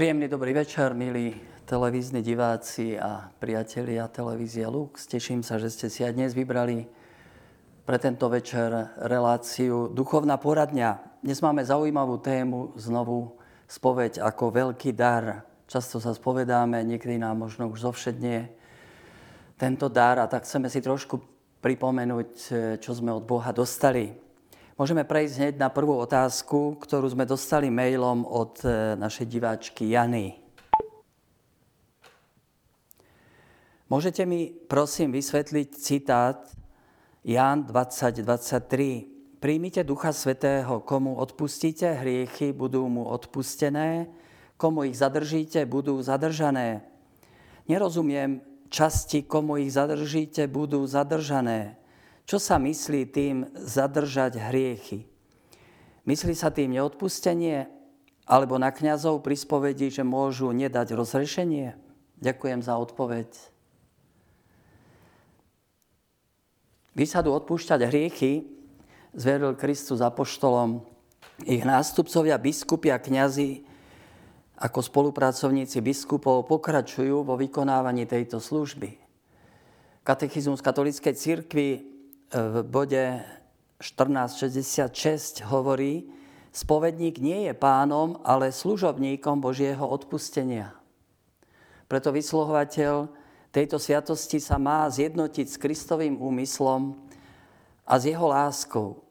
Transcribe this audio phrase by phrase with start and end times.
[0.00, 1.36] Príjemný dobrý večer, milí
[1.68, 5.04] televízni diváci a priatelia televízie Lux.
[5.04, 6.88] Teším sa, že ste si aj dnes vybrali
[7.84, 11.20] pre tento večer reláciu Duchovná poradňa.
[11.20, 13.36] Dnes máme zaujímavú tému, znovu
[13.68, 15.44] spoveď ako veľký dar.
[15.68, 18.48] Často sa spovedáme, niekedy nám možno už zovšedne
[19.60, 21.20] tento dar a tak chceme si trošku
[21.60, 22.28] pripomenúť,
[22.80, 24.16] čo sme od Boha dostali.
[24.80, 30.40] Môžeme prejsť hneď na prvú otázku, ktorú sme dostali mailom od e, našej diváčky Jany.
[33.92, 36.48] Môžete mi prosím vysvetliť citát
[37.20, 39.36] Jan 20.23.
[39.36, 44.08] Príjmite Ducha Svetého, komu odpustíte hriechy, budú mu odpustené,
[44.56, 46.80] komu ich zadržíte, budú zadržané.
[47.68, 48.40] Nerozumiem
[48.72, 51.79] časti, komu ich zadržíte, budú zadržané.
[52.30, 55.02] Čo sa myslí tým zadržať hriechy?
[56.06, 57.66] Myslí sa tým neodpustenie?
[58.22, 59.34] Alebo na kňazov pri
[59.90, 61.74] že môžu nedať rozrešenie?
[62.22, 63.34] Ďakujem za odpoveď.
[66.94, 68.46] Výsadu odpúšťať hriechy
[69.10, 70.86] zveril Kristus apoštolom.
[71.42, 73.66] Ich nástupcovia, biskupy a kňazi
[74.54, 79.02] ako spolupracovníci biskupov pokračujú vo vykonávaní tejto služby.
[80.06, 81.90] Katechizmus katolíckej cirkvi
[82.30, 83.26] v bode
[83.82, 86.06] 1466 hovorí,
[86.54, 90.70] spovedník nie je pánom, ale služobníkom Božieho odpustenia.
[91.90, 93.10] Preto vysluhovateľ
[93.50, 96.94] tejto sviatosti sa má zjednotiť s Kristovým úmyslom
[97.82, 99.02] a s jeho láskou.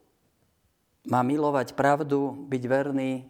[1.04, 3.28] Má milovať pravdu, byť verný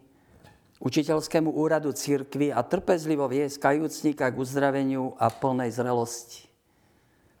[0.79, 6.47] učiteľskému úradu církvy a trpezlivo viesť kajúcnika k uzdraveniu a plnej zrelosti.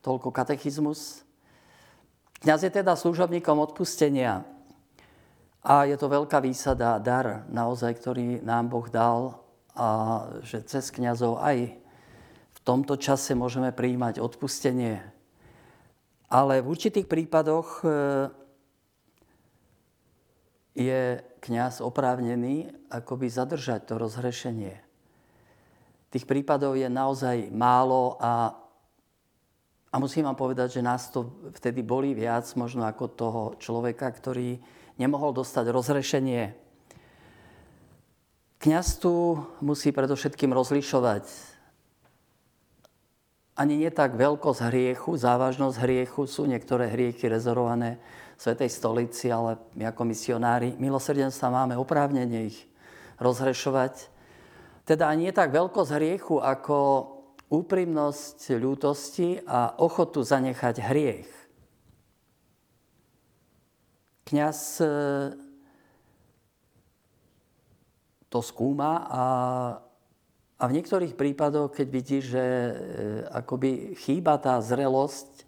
[0.03, 1.23] Toľko katechizmus
[2.41, 4.41] Kňaz je teda služobníkom odpustenia.
[5.61, 9.45] A je to veľká výsada, dar naozaj, ktorý nám Boh dal
[9.77, 9.89] a
[10.41, 11.77] že cez kňazov aj
[12.49, 15.05] v tomto čase môžeme prijímať odpustenie.
[16.33, 17.87] Ale v určitých prípadoch e,
[20.81, 24.81] je kňaz oprávnený akoby zadržať to rozhrešenie.
[26.09, 28.60] Tých prípadov je naozaj málo a
[29.91, 34.55] a musím vám povedať, že nás to vtedy boli viac možno ako toho človeka, ktorý
[34.95, 36.55] nemohol dostať rozrešenie.
[38.61, 41.51] Kňaz tu musí predovšetkým rozlišovať
[43.61, 48.01] ani nie tak veľkosť hriechu, závažnosť hriechu, sú niektoré hriechy rezervované
[48.41, 52.65] Svetej stolici, ale my ako misionári milosrdenstva máme oprávnenie ich
[53.21, 54.09] rozhrešovať.
[54.81, 56.77] Teda ani nie tak veľkosť hriechu, ako
[57.51, 61.31] úprimnosť ľútosti a ochotu zanechať hriech.
[64.31, 64.87] Kňaz e,
[68.31, 69.25] to skúma a,
[70.55, 72.73] a v niektorých prípadoch, keď vidí, že e,
[73.27, 75.43] akoby chýba tá zrelosť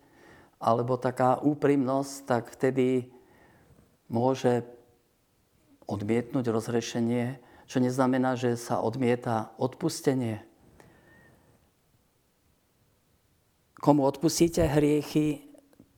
[0.59, 3.08] alebo taká úprimnosť, tak vtedy
[4.12, 4.68] môže
[5.88, 7.40] odmietnúť rozrešenie,
[7.72, 10.44] čo neznamená, že sa odmieta odpustenie.
[13.83, 15.44] Komu odpustíte hriechy,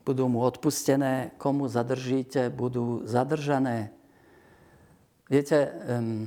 [0.01, 3.93] budú mu odpustené, komu zadržíte, budú zadržané.
[5.29, 6.25] Viete, um,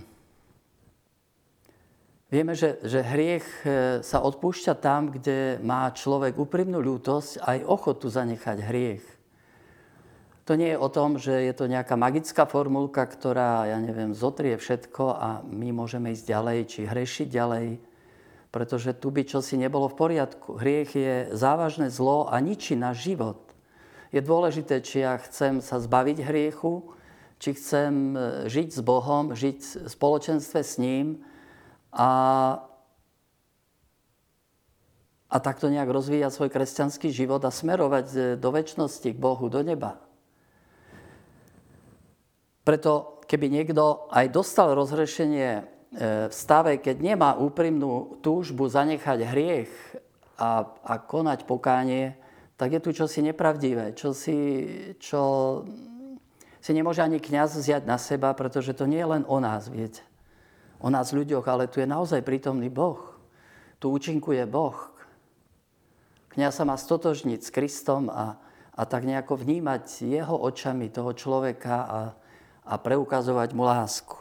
[2.31, 3.71] vieme, že, že hriech e,
[4.07, 9.05] sa odpúšťa tam, kde má človek úprimnú ľútosť aj ochotu zanechať hriech.
[10.47, 14.55] To nie je o tom, že je to nejaká magická formulka, ktorá, ja neviem, zotrie
[14.55, 17.67] všetko a my môžeme ísť ďalej, či hrešiť ďalej
[18.49, 20.57] pretože tu by čosi nebolo v poriadku.
[20.57, 23.41] Hriech je závažné zlo a ničí náš život.
[24.09, 26.97] Je dôležité, či ja chcem sa zbaviť hriechu,
[27.37, 31.21] či chcem e, žiť s Bohom, žiť v spoločenstve s ním
[31.93, 32.11] a,
[35.29, 39.61] a takto nejak rozvíjať svoj kresťanský život a smerovať e, do väčšnosti k Bohu, do
[39.61, 40.01] neba.
[42.65, 49.73] Preto, keby niekto aj dostal rozhrešenie v stave, keď nemá úprimnú túžbu zanechať hriech
[50.37, 52.13] a, a konať pokánie,
[52.61, 54.37] tak je tu čosi nepravdivé, čo si,
[55.01, 55.23] čo
[56.59, 60.05] si nemôže ani kňaz vziať na seba, pretože to nie je len o nás, viete.
[60.83, 62.99] O nás ľuďoch, ale tu je naozaj prítomný Boh.
[63.79, 64.77] Tu účinkuje Boh.
[66.35, 68.37] Kňaz sa má stotožniť s Kristom a,
[68.75, 72.01] a tak nejako vnímať jeho očami toho človeka a,
[72.67, 74.18] a preukazovať mu lásku.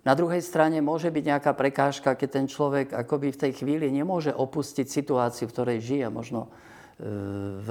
[0.00, 4.32] Na druhej strane môže byť nejaká prekážka, keď ten človek akoby v tej chvíli nemôže
[4.32, 6.50] opustiť situáciu, v ktorej žije, možno e,
[7.60, 7.68] v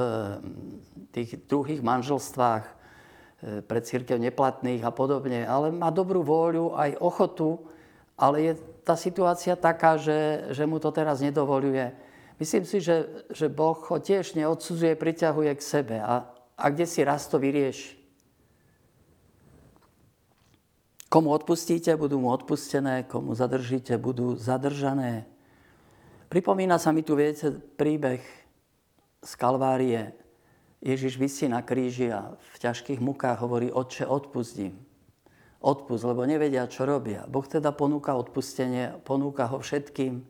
[1.09, 2.71] tých druhých manželstvách, e,
[3.65, 7.57] pre církev neplatných a podobne, ale má dobrú vôľu, aj ochotu
[8.19, 8.53] ale je
[8.83, 11.95] tá situácia taká, že, že mu to teraz nedovoluje.
[12.35, 16.27] Myslím si, že, že Boh ho tiež neodsudzuje, priťahuje k sebe a,
[16.59, 17.98] a kde si raz to vyrieši.
[21.09, 25.25] Komu odpustíte, budú mu odpustené, komu zadržíte, budú zadržané.
[26.29, 28.21] Pripomína sa mi tu, viete, príbeh
[29.25, 30.13] z Kalvárie.
[30.85, 34.77] Ježiš vysí na kríži a v ťažkých mukách hovorí, Otče, odpustím.
[35.65, 37.25] Odpust, lebo nevedia, čo robia.
[37.25, 40.21] Boh teda ponúka odpustenie, ponúka ho všetkým.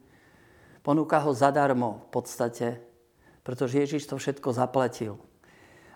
[0.80, 2.80] Ponúka ho zadarmo v podstate,
[3.44, 5.20] pretože Ježiš to všetko zaplatil.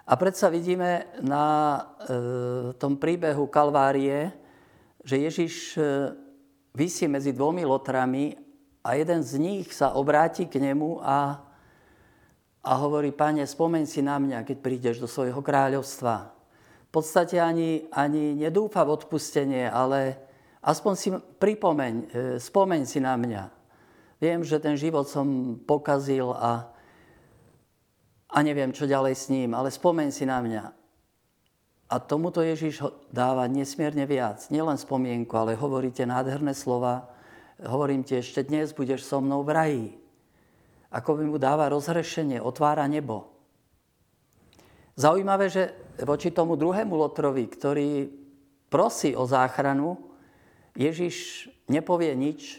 [0.03, 1.45] A predsa vidíme na
[1.79, 1.81] e,
[2.75, 4.42] tom príbehu Kalvárie,
[5.03, 5.81] že Ježiš e,
[6.71, 8.33] vysí medzi dvomi lotrami
[8.83, 11.43] a jeden z nich sa obráti k nemu a,
[12.63, 16.31] a hovorí, pane, spomeň si na mňa, keď prídeš do svojho kráľovstva.
[16.87, 20.15] V podstate ani, ani nedúfa v odpustenie, ale
[20.63, 22.05] aspoň si pripomeň, e,
[22.39, 23.43] spomeň si na mňa.
[24.23, 26.71] Viem, že ten život som pokazil a,
[28.31, 30.82] a neviem, čo ďalej s ním, ale spomeň si na mňa.
[31.93, 32.81] A tomuto Ježiš
[33.13, 34.49] dáva nesmierne viac.
[34.49, 37.05] Nielen spomienku, ale hovoríte nádherné slova.
[37.61, 39.85] Hovorím ti, ešte dnes budeš so mnou v raji.
[40.89, 43.29] Ako by mu dáva rozhrešenie, otvára nebo.
[44.97, 45.69] Zaujímavé, že
[46.01, 48.09] voči tomu druhému Lotrovi, ktorý
[48.73, 50.01] prosí o záchranu,
[50.73, 52.57] Ježiš nepovie nič,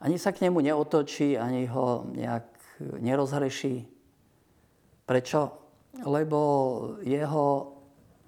[0.00, 2.48] ani sa k nemu neotočí, ani ho nejak
[3.04, 3.84] nerozhreší.
[5.04, 5.40] Prečo?
[6.08, 6.40] Lebo
[7.04, 7.75] jeho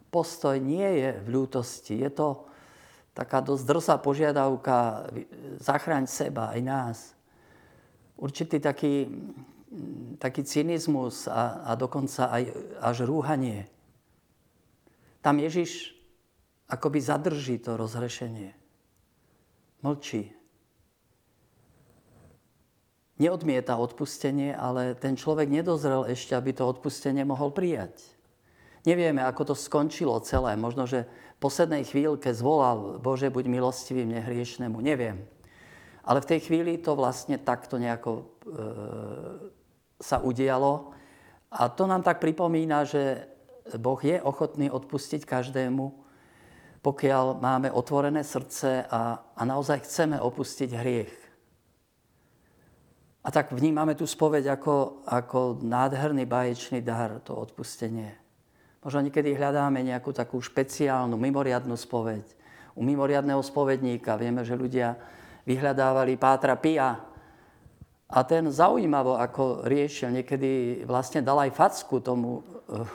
[0.09, 2.01] postoj nie je v ľútosti.
[2.01, 2.49] Je to
[3.13, 5.11] taká dosť drsá požiadavka
[5.59, 6.99] zachráň seba aj nás.
[8.19, 9.11] Určitý taký,
[10.19, 12.43] taký cynizmus a, a dokonca aj
[12.83, 13.71] až rúhanie.
[15.23, 15.99] Tam Ježiš
[16.69, 18.55] akoby zadrží to rozhrešenie.
[19.83, 20.35] Mlčí.
[23.19, 28.18] Neodmieta odpustenie, ale ten človek nedozrel ešte, aby to odpustenie mohol prijať.
[28.89, 30.57] Nevieme, ako to skončilo celé.
[30.57, 31.05] Možno, že
[31.37, 34.81] v poslednej chvíľke zvolal Bože, buď milostivým nehriešnemu.
[34.81, 35.29] Neviem.
[36.09, 38.23] Ale v tej chvíli to vlastne takto nejako e,
[40.01, 40.97] sa udialo.
[41.53, 43.29] A to nám tak pripomína, že
[43.77, 45.85] Boh je ochotný odpustiť každému,
[46.81, 51.15] pokiaľ máme otvorené srdce a, a naozaj chceme opustiť hriech.
[53.21, 58.28] A tak vnímame tú spoveď ako, ako nádherný baječný dar, to odpustenie.
[58.79, 62.23] Možno niekedy hľadáme nejakú takú špeciálnu, mimoriadnú spoveď.
[62.79, 64.95] U mimoriadného spovedníka vieme, že ľudia
[65.43, 66.95] vyhľadávali Pátra Pia.
[68.09, 72.41] A ten zaujímavo, ako riešil, niekedy vlastne dal aj facku tomu
[72.71, 72.87] eh,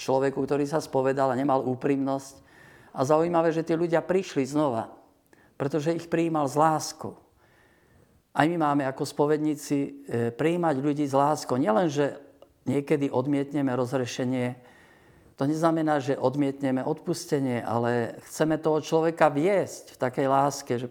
[0.00, 2.40] človeku, ktorý sa spovedal a nemal úprimnosť.
[2.96, 4.88] A zaujímavé, že tí ľudia prišli znova,
[5.60, 7.20] pretože ich prijímal z láskou.
[8.32, 9.92] Aj my máme ako spovedníci eh,
[10.32, 11.60] prijímať ľudí z láskou.
[11.60, 12.16] Nielen, že
[12.64, 14.56] niekedy odmietneme rozrešenie,
[15.36, 20.88] to neznamená, že odmietneme odpustenie, ale chceme toho človeka viesť v takej láske, že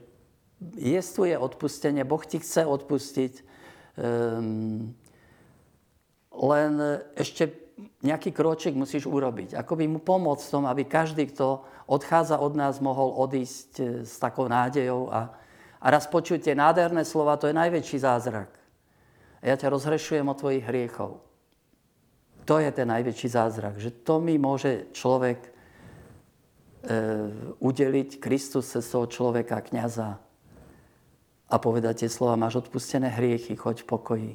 [0.77, 3.33] jestuje odpustenie, Boh ti chce odpustiť.
[3.97, 4.94] Um,
[6.35, 6.71] len
[7.18, 7.66] ešte
[8.06, 9.57] nejaký kroček musíš urobiť.
[9.57, 14.16] Ako by mu pomôcť tom, aby každý, kto odchádza od nás, mohol odísť e, s
[14.21, 15.33] takou nádejou a,
[15.81, 18.52] a raz počuť tie nádherné slova, to je najväčší zázrak.
[19.42, 21.25] A ja ťa rozhrešujem od tvojich hriechov.
[22.45, 25.49] To je ten najväčší zázrak, že to mi môže človek e,
[27.57, 30.21] udeliť Kristus cez toho človeka, kniaza
[31.49, 34.33] a povedať tie slova, máš odpustené hriechy, choď v pokoji.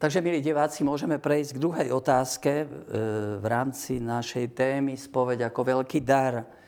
[0.00, 2.66] Takže, milí diváci, môžeme prejsť k druhej otázke e,
[3.36, 6.61] v rámci našej témy spoveď ako veľký dar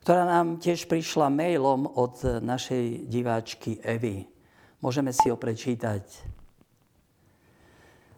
[0.00, 4.24] ktorá nám tiež prišla mailom od našej diváčky Evy.
[4.80, 6.04] Môžeme si ho prečítať.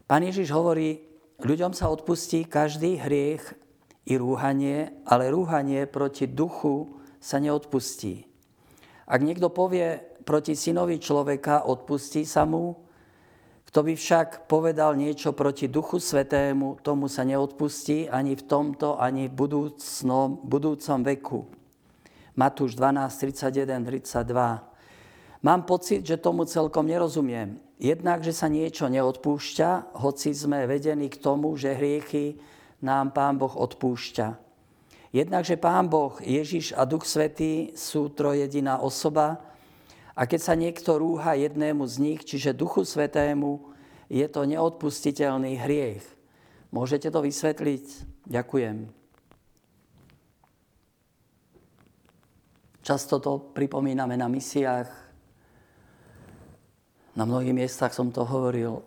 [0.06, 1.02] Pán Ježiš hovorí,
[1.42, 3.42] ľuďom sa odpustí každý hriech
[4.06, 8.30] i rúhanie, ale rúhanie proti duchu sa neodpustí.
[9.10, 12.78] Ak niekto povie proti synovi človeka, odpustí sa mu,
[13.72, 19.32] kto by však povedal niečo proti Duchu Svetému, tomu sa neodpustí ani v tomto, ani
[19.32, 21.61] v budúcnom, budúcom veku.
[22.32, 24.72] Matúš 12, 31, 32.
[25.42, 27.58] Mám pocit, že tomu celkom nerozumiem.
[27.82, 32.38] Jednak, že sa niečo neodpúšťa, hoci sme vedení k tomu, že hriechy
[32.78, 34.38] nám Pán Boh odpúšťa.
[35.12, 39.44] Jednak, že Pán Boh, Ježiš a Duch Svetý sú trojediná osoba
[40.16, 43.60] a keď sa niekto rúha jednému z nich, čiže Duchu Svetému,
[44.08, 46.04] je to neodpustiteľný hriech.
[46.72, 47.84] Môžete to vysvetliť?
[48.30, 49.01] Ďakujem.
[52.82, 54.90] Často to pripomíname na misiách.
[57.14, 58.82] Na mnohých miestach som to hovoril.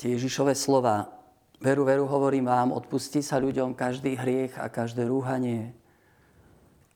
[0.00, 1.12] Tie Ježišové slova.
[1.60, 5.76] Veru, veru, hovorím vám, odpustí sa ľuďom každý hriech a každé rúhanie.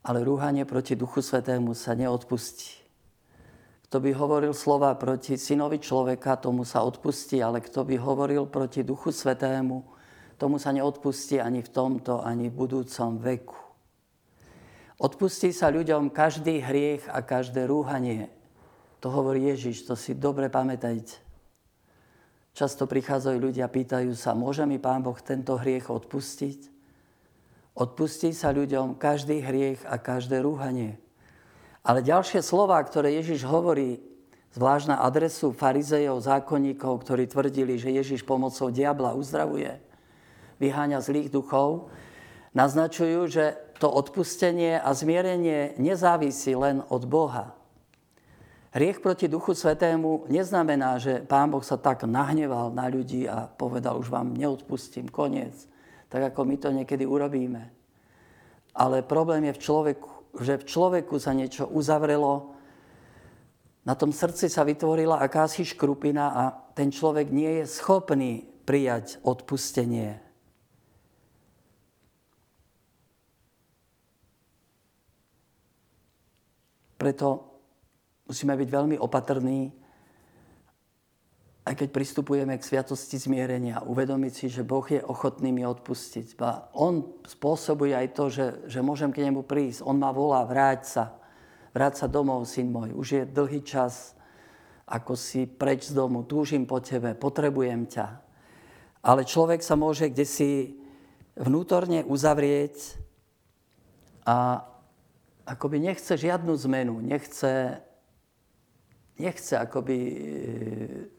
[0.01, 2.81] Ale rúhanie proti Duchu Svetému sa neodpustí.
[3.91, 8.81] Kto by hovoril slova proti synovi človeka, tomu sa odpustí, ale kto by hovoril proti
[8.81, 9.85] Duchu Svetému,
[10.41, 13.62] tomu sa neodpustí ani v tomto, ani v budúcom veku.
[15.03, 18.31] Odpustí sa ľuďom každý hriech a každé rúhanie.
[19.03, 21.19] To hovorí Ježiš, to si dobre pamätajte.
[22.55, 26.71] Často prichádzajú ľudia, pýtajú sa, môže mi Pán Boh tento hriech odpustiť?
[27.75, 31.03] Odpustí sa ľuďom každý hriech a každé rúhanie.
[31.83, 33.99] Ale ďalšie slova, ktoré Ježiš hovorí,
[34.55, 39.83] zvlášť na adresu farizejov, zákonníkov, ktorí tvrdili, že Ježiš pomocou diabla uzdravuje,
[40.63, 41.91] vyháňa zlých duchov,
[42.55, 47.59] naznačujú, že to odpustenie a zmierenie nezávisí len od Boha,
[48.73, 54.01] Hriech proti Duchu Svetému neznamená, že Pán Boh sa tak nahneval na ľudí a povedal,
[54.01, 55.69] už vám neodpustím, koniec.
[56.09, 57.69] Tak ako my to niekedy urobíme.
[58.73, 60.11] Ale problém je v človeku,
[60.41, 62.57] že v človeku sa niečo uzavrelo,
[63.85, 70.17] na tom srdci sa vytvorila akási škrupina a ten človek nie je schopný prijať odpustenie.
[77.03, 77.53] Preto
[78.33, 79.75] Musíme byť veľmi opatrní,
[81.63, 86.35] aj keď pristupujeme k sviatosti zmierenia, uvedomiť si, že Boh je ochotný mi odpustiť.
[86.41, 89.85] A on spôsobuje aj to, že, že môžem k nemu prísť.
[89.85, 91.05] On ma volá, vráť sa.
[91.77, 92.97] Vráť sa domov, syn môj.
[92.97, 94.17] Už je dlhý čas,
[94.89, 96.25] ako si preč z domu.
[96.25, 98.07] Túžim po tebe, potrebujem ťa.
[99.05, 100.51] Ale človek sa môže kde si
[101.37, 102.97] vnútorne uzavrieť
[104.25, 104.67] a
[105.47, 107.83] akoby nechce žiadnu zmenu, nechce
[109.19, 110.15] nechce akoby e,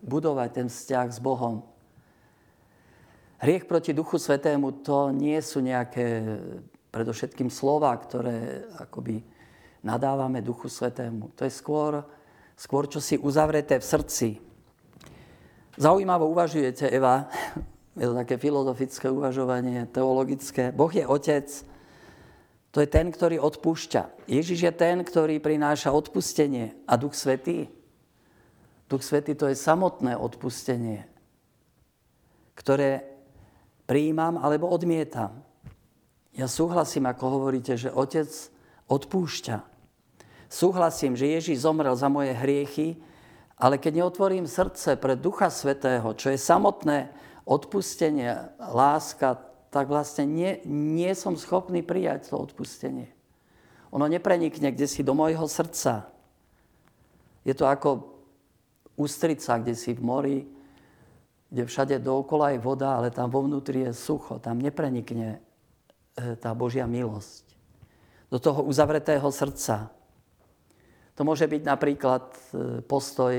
[0.04, 1.64] budovať ten vzťah s Bohom.
[3.44, 6.40] Hriech proti Duchu Svetému to nie sú nejaké
[6.96, 9.20] predovšetkým slova, ktoré akoby
[9.84, 11.36] nadávame Duchu Svetému.
[11.36, 12.08] To je skôr,
[12.56, 14.30] skôr čo si uzavreté v srdci.
[15.76, 17.28] Zaujímavo uvažujete, Eva,
[17.98, 20.72] je to také filozofické uvažovanie, teologické.
[20.72, 21.50] Boh je Otec,
[22.74, 24.26] to je ten, ktorý odpúšťa.
[24.26, 27.70] Ježiš je ten, ktorý prináša odpustenie a Duch Svetý
[28.94, 31.10] Duch Svetý to je samotné odpustenie,
[32.54, 33.02] ktoré
[33.90, 35.42] prijímam alebo odmietam.
[36.38, 38.30] Ja súhlasím, ako hovoríte, že Otec
[38.86, 39.66] odpúšťa.
[40.46, 43.02] Súhlasím, že Ježíš zomrel za moje hriechy,
[43.58, 47.10] ale keď neotvorím srdce pre Ducha Svetého, čo je samotné
[47.50, 49.42] odpustenie, láska,
[49.74, 53.10] tak vlastne nie, nie som schopný prijať to odpustenie.
[53.90, 56.14] Ono neprenikne kde si do môjho srdca.
[57.42, 58.14] Je to ako
[58.94, 60.40] ústrica, kde si v mori,
[61.50, 64.38] kde všade dookola je voda, ale tam vo vnútri je sucho.
[64.38, 65.42] Tam neprenikne
[66.18, 67.46] e, tá Božia milosť.
[68.30, 69.90] Do toho uzavretého srdca.
[71.14, 72.40] To môže byť napríklad e,
[72.86, 73.34] postoj,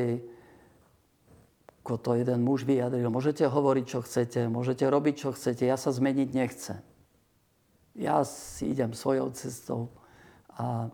[1.84, 3.12] ako to jeden muž vyjadril.
[3.12, 6.80] Môžete hovoriť, čo chcete, môžete robiť, čo chcete, ja sa zmeniť nechcem.
[7.92, 9.92] Ja si idem svojou cestou
[10.48, 10.88] a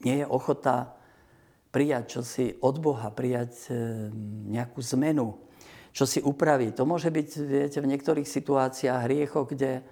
[0.00, 0.96] nie je ochota
[1.68, 3.72] prijať čosi od Boha, prijať e,
[4.48, 5.36] nejakú zmenu,
[5.92, 6.80] čo si upraviť.
[6.80, 9.84] To môže byť, viete, v niektorých situáciách hriecho, kde,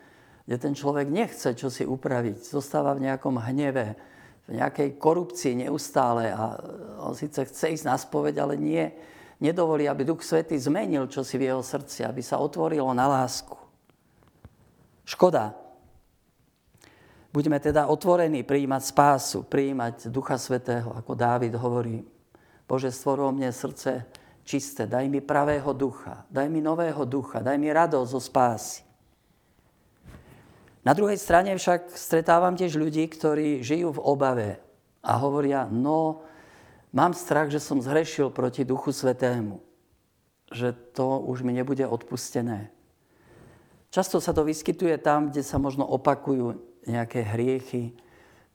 [0.49, 2.41] kde ten človek nechce čo si upraviť.
[2.41, 4.01] Zostáva v nejakom hneve,
[4.51, 6.59] nejakej korupcii neustále a
[7.01, 8.85] on síce chce ísť na spoveď, ale nie,
[9.39, 13.57] nedovolí, aby Duch Svety zmenil čo si v jeho srdci, aby sa otvorilo na lásku.
[15.07, 15.57] Škoda,
[17.31, 22.03] Buďme teda otvorení prijímať spásu, prijímať Ducha Svetého, ako Dávid hovorí.
[22.67, 24.03] Bože, stvoril mne srdce
[24.43, 28.83] čisté, daj mi pravého ducha, daj mi nového ducha, daj mi radosť zo spásy.
[30.81, 34.51] Na druhej strane však stretávam tiež ľudí, ktorí žijú v obave
[35.05, 36.25] a hovoria, no,
[36.89, 39.61] mám strach, že som zhrešil proti Duchu Svetému,
[40.49, 42.73] že to už mi nebude odpustené.
[43.93, 46.57] Často sa to vyskytuje tam, kde sa možno opakujú
[46.89, 47.93] nejaké hriechy,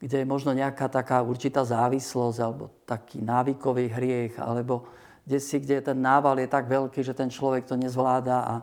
[0.02, 4.90] kde je možno nejaká taká určitá závislosť alebo taký návykový hriech, alebo
[5.26, 8.56] kde si, kde ten nával je tak veľký, že ten človek to nezvláda a,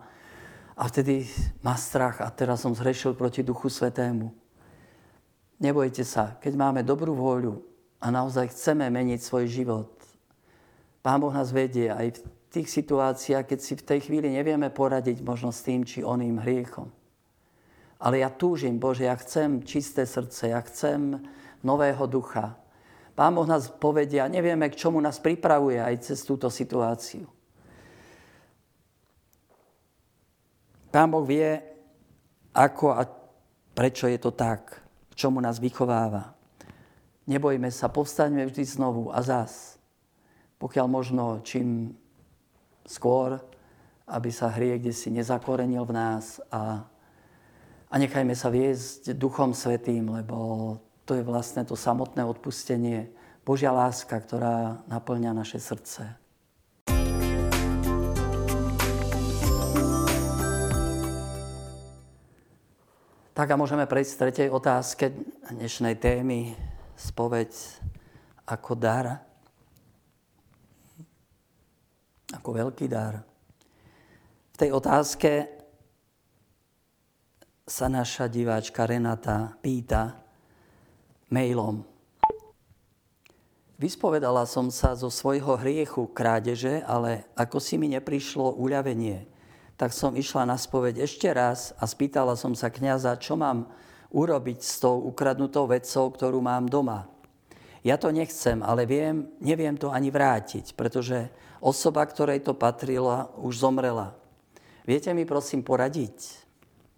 [0.77, 1.29] a vtedy
[1.61, 4.33] má strach a teraz som zhrešil proti Duchu Svetému.
[5.63, 7.63] Nebojte sa, keď máme dobrú vôľu
[8.03, 10.03] a naozaj chceme meniť svoj život,
[11.03, 12.19] Pán Boh nás vedie aj v
[12.55, 16.87] tých situáciách, keď si v tej chvíli nevieme poradiť možno s tým či oným hriechom
[17.99, 21.19] Ale ja túžim, Bože, ja chcem čisté srdce, ja chcem
[21.67, 22.55] nového ducha.
[23.19, 27.27] Pán Boh nás povedia, nevieme, k čomu nás pripravuje aj cez túto situáciu.
[30.93, 31.57] Pán Boh vie,
[32.53, 33.09] ako a
[33.73, 36.37] prečo je to tak, k čomu nás vychováva.
[37.25, 39.81] Nebojme sa, povstaňme vždy znovu a zás.
[40.61, 41.97] Pokiaľ možno čím
[42.85, 43.41] skôr,
[44.05, 46.85] aby sa hriek kde si nezakorenil v nás a,
[47.89, 50.77] a nechajme sa viesť Duchom Svetým, lebo
[51.09, 53.09] to je vlastne to samotné odpustenie,
[53.43, 56.22] Božia láska, ktorá naplňa naše srdce.
[63.43, 65.11] Tak a môžeme prejsť k tretej otázke
[65.51, 66.55] dnešnej témy
[66.95, 67.51] spoveď
[68.47, 69.19] ako dar.
[72.39, 73.27] Ako veľký dar.
[74.55, 75.51] V tej otázke
[77.67, 80.23] sa naša diváčka Renata pýta
[81.35, 81.83] mailom.
[83.75, 89.27] Vyspovedala som sa zo svojho hriechu krádeže, ale ako si mi neprišlo uľavenie–
[89.83, 93.67] tak som išla na spoveď ešte raz a spýtala som sa kňaza, čo mám
[94.15, 97.11] urobiť s tou ukradnutou vecou, ktorú mám doma.
[97.83, 101.27] Ja to nechcem, ale viem, neviem to ani vrátiť, pretože
[101.59, 104.15] osoba, ktorej to patrila, už zomrela.
[104.87, 106.47] Viete mi prosím poradiť?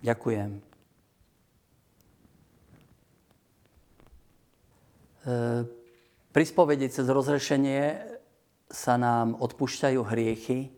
[0.04, 0.60] Ďakujem.
[5.24, 5.32] E,
[6.36, 8.12] pri spovedi cez rozrešenie
[8.68, 10.68] sa nám odpúšťajú hriechy,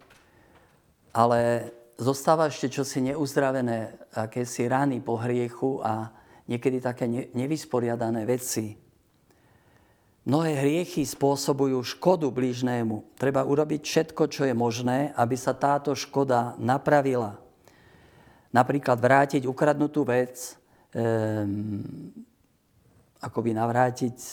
[1.10, 6.12] ale zostáva ešte čosi neuzdravené, akési rany po hriechu a
[6.48, 8.76] niekedy také nevysporiadané veci.
[10.26, 13.14] Mnohé hriechy spôsobujú škodu blížnému.
[13.14, 17.38] Treba urobiť všetko, čo je možné, aby sa táto škoda napravila.
[18.50, 20.58] Napríklad vrátiť ukradnutú vec,
[20.90, 21.78] um,
[23.22, 24.30] akoby navrátiť e,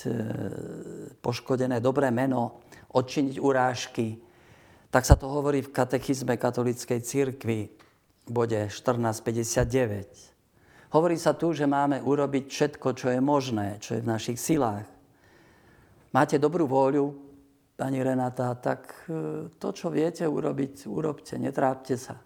[1.18, 2.62] poškodené dobré meno,
[2.94, 4.20] odčiniť urážky,
[4.94, 7.74] tak sa to hovorí v katechizme katolíckej církvy,
[8.24, 10.94] v bode 1459.
[10.94, 14.86] Hovorí sa tu, že máme urobiť všetko, čo je možné, čo je v našich silách.
[16.14, 17.10] Máte dobrú vôľu,
[17.74, 22.22] pani Renata, tak e, to, čo viete urobiť, urobte, netrápte sa.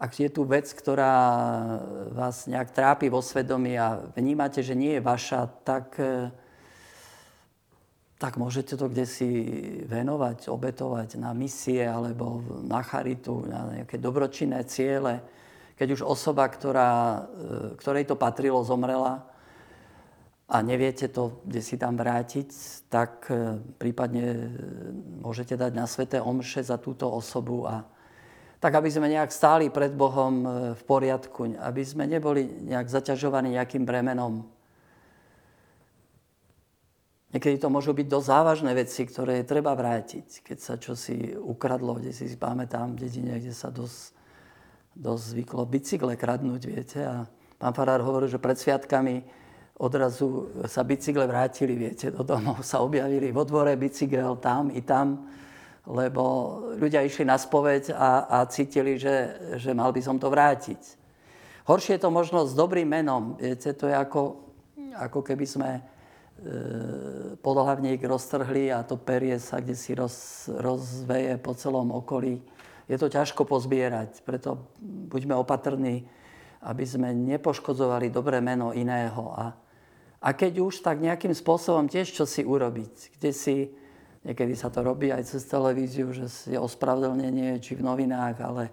[0.00, 1.12] Ak je tu vec, ktorá
[2.16, 6.32] vás nejak trápi vo svedomí a vnímate, že nie je vaša, tak e,
[8.16, 9.28] tak môžete to kde si
[9.84, 15.20] venovať, obetovať na misie alebo na charitu, na nejaké dobročinné ciele.
[15.76, 17.20] Keď už osoba, ktorá, e,
[17.76, 19.28] ktorej to patrilo, zomrela
[20.48, 22.48] a neviete to kde si tam vrátiť,
[22.88, 24.48] tak e, prípadne e,
[25.20, 27.84] môžete dať na sveté omše za túto osobu a
[28.56, 30.40] tak, aby sme nejak stáli pred Bohom
[30.72, 34.55] v poriadku, aby sme neboli nejak zaťažovaní nejakým bremenom
[37.36, 40.40] Niekedy to môžu byť dosť závažné veci, ktoré treba vrátiť.
[40.40, 44.16] Keď sa čosi ukradlo, kde si pamätám, v dedine, kde sa dosť,
[44.96, 47.04] dosť zvyklo bicykle kradnúť, viete.
[47.04, 47.28] A
[47.60, 49.20] pán Farár hovoril, že pred sviatkami
[49.76, 55.28] odrazu sa bicykle vrátili, viete, do domov sa objavili vo dvore bicykel tam i tam,
[55.84, 56.24] lebo
[56.80, 60.80] ľudia išli na spoveď a, a cítili, že, že mal by som to vrátiť.
[61.68, 64.40] Horšie je to možno s dobrým menom, viete, to je ako,
[64.96, 65.84] ako keby sme
[67.40, 72.44] podhlavník roztrhli a to perie sa kde si roz, rozveje po celom okolí.
[72.86, 74.70] Je to ťažko pozbierať, preto
[75.10, 76.06] buďme opatrní,
[76.62, 79.32] aby sme nepoškodzovali dobré meno iného.
[79.34, 79.56] A,
[80.22, 83.18] a keď už, tak nejakým spôsobom tiež čo si urobiť.
[83.18, 83.72] Kde si,
[84.22, 88.70] niekedy sa to robí aj cez televíziu, že je ospravedlnenie, či v novinách, ale,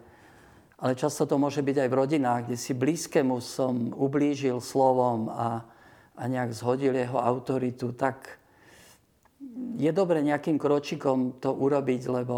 [0.77, 5.72] ale často to môže byť aj v rodinách, kde si blízkemu som ublížil slovom a,
[6.13, 8.37] a nejak zhodil jeho autoritu, tak
[9.77, 12.37] je dobre nejakým kročikom to urobiť, lebo,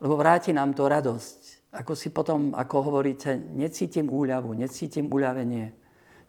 [0.00, 1.38] lebo vráti nám to radosť.
[1.74, 5.74] Ako si potom, ako hovoríte, necítim úľavu, necítim uľavenie,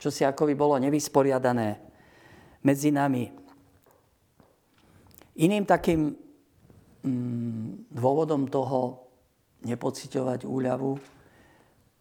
[0.01, 1.77] čo si ako by bolo nevysporiadané
[2.65, 3.29] medzi nami.
[5.35, 6.15] Iným takým
[7.03, 9.05] mm, dôvodom toho
[9.67, 10.97] nepociťovať úľavu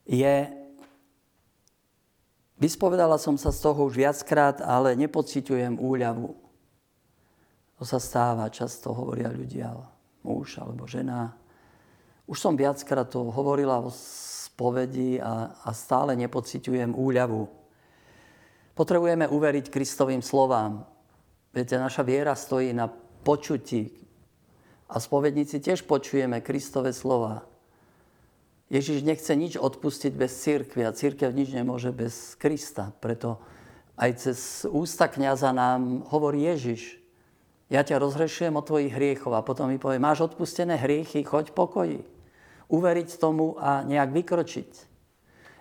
[0.09, 0.64] je
[2.55, 6.31] Vyspovedala som sa z toho už viackrát, ale nepociťujem úľavu.
[7.79, 9.75] To sa stáva, často hovoria ľudia,
[10.23, 11.35] muž alebo žena.
[12.25, 17.51] Už som viackrát to hovorila o spovedi a, a stále nepociťujem úľavu.
[18.75, 20.87] Potrebujeme uveriť Kristovým slovám.
[21.51, 22.87] Viete, naša viera stojí na
[23.23, 23.99] počutí.
[24.91, 27.54] A spovedníci tiež počujeme Kristové slova.
[28.73, 32.97] Ježiš nechce nič odpustiť bez církvy a církev nič nemôže bez Krista.
[32.99, 33.37] Preto
[34.01, 36.99] aj cez ústa kniaza nám hovorí Ježiš.
[37.69, 42.05] Ja ťa rozhrešujem od tvojich hriechov a potom mi povie, máš odpustené hriechy, choď pokoji.
[42.69, 44.71] Uveriť tomu a nejak vykročiť.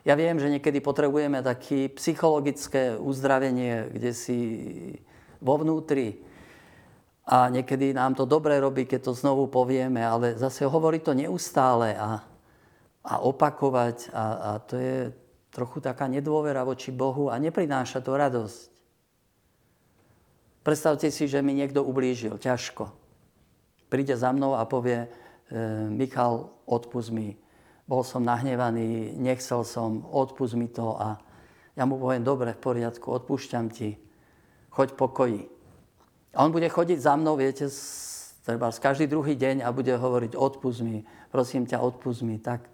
[0.03, 4.39] Ja viem, že niekedy potrebujeme také psychologické uzdravenie, kde si
[5.39, 6.19] vo vnútri
[7.23, 11.95] a niekedy nám to dobre robí, keď to znovu povieme, ale zase hovoriť to neustále
[11.95, 12.19] a,
[13.03, 14.97] a opakovať a, a to je
[15.53, 18.73] trochu taká nedôvera voči Bohu a neprináša to radosť.
[20.63, 22.87] Predstavte si, že mi niekto ublížil, ťažko.
[23.91, 25.07] Príde za mnou a povie, e,
[25.91, 27.35] Michal, odpust mi,
[27.83, 31.19] bol som nahnevaný, nechcel som, odpust mi to a
[31.75, 33.99] ja mu poviem, dobre, v poriadku, odpúšťam ti,
[34.71, 35.41] choď pokoji.
[36.33, 37.67] A on bude chodiť za mnou, viete,
[38.47, 42.72] treba každý druhý deň a bude hovoriť, odpust mi, prosím ťa, odpust mi, tak,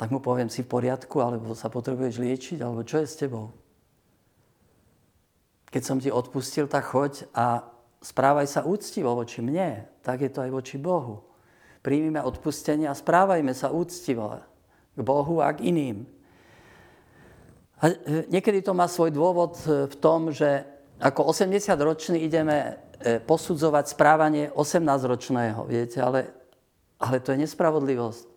[0.00, 3.52] tak mu poviem, si v poriadku, alebo sa potrebuješ liečiť, alebo čo je s tebou?
[5.68, 7.68] Keď som ti odpustil, tak choď a
[8.00, 11.30] správaj sa úctivo voči mne, tak je to aj voči Bohu
[11.80, 14.40] príjmime odpustenie a správajme sa úctivo
[14.96, 16.04] k Bohu a k iným.
[17.80, 20.68] A e, niekedy to má svoj dôvod e, v tom, že
[21.00, 26.28] ako 80-ročný ideme e, posudzovať správanie 18-ročného, viete, ale,
[27.00, 28.28] ale to je nespravodlivosť.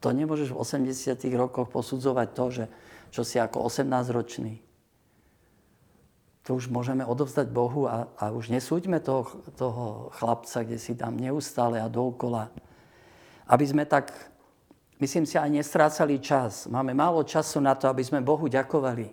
[0.00, 2.64] To nemôžeš v 80 rokoch posudzovať to, že
[3.10, 4.68] čo si ako 18-ročný
[6.48, 11.20] to už môžeme odovzdať Bohu a, a už nesúďme toho, toho chlapca, kde si tam
[11.20, 12.48] neustále a dookola.
[13.44, 14.16] Aby sme tak,
[14.96, 16.64] myslím si, aj nestrácali čas.
[16.64, 19.12] Máme málo času na to, aby sme Bohu ďakovali.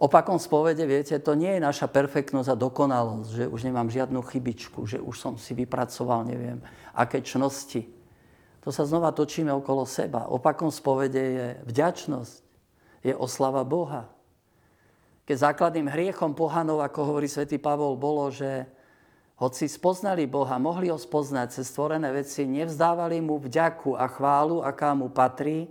[0.00, 4.80] Opakom spovede, viete, to nie je naša perfektnosť a dokonalosť, že už nemám žiadnu chybičku,
[4.88, 6.56] že už som si vypracoval, neviem,
[6.96, 7.84] aké čnosti.
[8.64, 10.24] To sa znova točíme okolo seba.
[10.32, 12.40] Opakom spovede je vďačnosť,
[13.04, 14.08] je oslava Boha.
[15.28, 18.64] Keď základným hriechom pohanov, ako hovorí svätý Pavol, bolo, že
[19.36, 24.96] hoci spoznali Boha, mohli ho spoznať cez stvorené veci, nevzdávali mu vďaku a chválu, aká
[24.96, 25.68] mu patrí,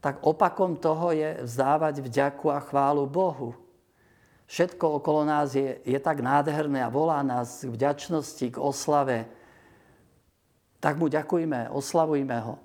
[0.00, 3.52] tak opakom toho je vzdávať vďaku a chválu Bohu.
[4.46, 9.26] Všetko okolo nás je, je tak nádherné a volá nás k vďačnosti, k oslave.
[10.80, 12.60] Tak mu ďakujme, oslavujme ho.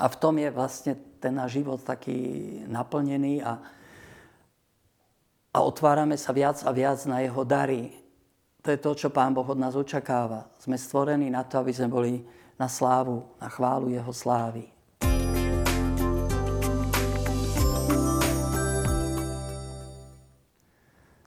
[0.00, 2.16] A v tom je vlastne ten náš život taký
[2.64, 3.60] naplnený a,
[5.52, 7.92] a otvárame sa viac a viac na jeho dary.
[8.64, 10.48] To je to, čo Pán Boh od nás očakáva.
[10.56, 12.12] Sme stvorení na to, aby sme boli
[12.60, 14.68] na slávu, na chválu jeho slávy.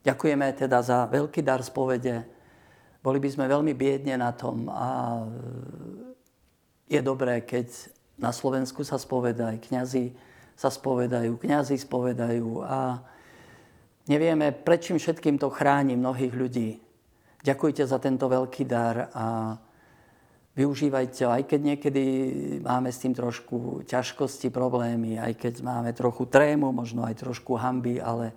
[0.03, 2.33] Ďakujeme teda za veľký dar spovede.
[3.03, 5.19] Boli by sme veľmi biedne na tom a
[6.87, 7.67] je dobré, keď
[8.15, 10.15] na Slovensku sa spovedajú, kňazi
[10.55, 13.03] sa spovedajú, kňazi spovedajú a
[14.03, 16.69] Nevieme, prečím všetkým to chráni mnohých ľudí.
[17.43, 19.55] Ďakujte za tento veľký dar a
[20.59, 22.03] využívajte, aj keď niekedy
[22.59, 28.03] máme s tým trošku ťažkosti, problémy, aj keď máme trochu trému, možno aj trošku hamby,
[28.03, 28.35] ale,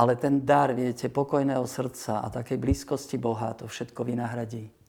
[0.00, 4.79] ale ten dar, viete, pokojného srdca a takej blízkosti Boha to všetko vynahradí.